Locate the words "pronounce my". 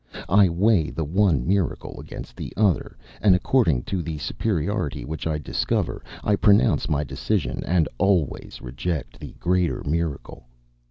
6.37-7.03